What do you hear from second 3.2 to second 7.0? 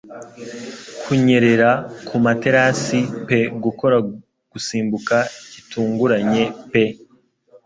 pe gukora gusimbuka gitunguranye pe